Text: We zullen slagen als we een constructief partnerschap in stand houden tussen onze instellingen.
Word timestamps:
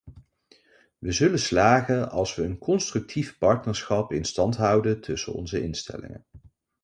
We 0.99 1.11
zullen 1.11 1.39
slagen 1.39 2.09
als 2.11 2.35
we 2.35 2.43
een 2.43 2.57
constructief 2.57 3.37
partnerschap 3.37 4.11
in 4.11 4.25
stand 4.25 4.55
houden 4.57 5.01
tussen 5.01 5.33
onze 5.33 5.61
instellingen. 5.61 6.25